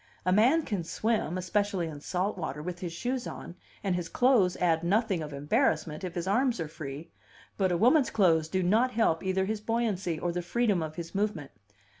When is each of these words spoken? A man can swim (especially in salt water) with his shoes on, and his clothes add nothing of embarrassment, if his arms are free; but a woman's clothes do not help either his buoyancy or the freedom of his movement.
A 0.25 0.31
man 0.33 0.63
can 0.63 0.83
swim 0.83 1.37
(especially 1.37 1.85
in 1.87 2.01
salt 2.01 2.35
water) 2.35 2.63
with 2.63 2.79
his 2.79 2.91
shoes 2.91 3.27
on, 3.27 3.53
and 3.83 3.93
his 3.95 4.09
clothes 4.09 4.57
add 4.57 4.83
nothing 4.83 5.21
of 5.21 5.31
embarrassment, 5.31 6.03
if 6.03 6.15
his 6.15 6.25
arms 6.25 6.59
are 6.59 6.67
free; 6.67 7.11
but 7.55 7.71
a 7.71 7.77
woman's 7.77 8.09
clothes 8.09 8.47
do 8.49 8.63
not 8.63 8.89
help 8.93 9.21
either 9.23 9.45
his 9.45 9.61
buoyancy 9.61 10.17
or 10.17 10.31
the 10.31 10.41
freedom 10.41 10.81
of 10.81 10.95
his 10.95 11.13
movement. 11.13 11.51